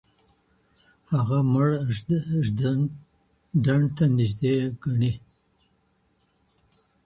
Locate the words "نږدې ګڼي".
4.17-5.13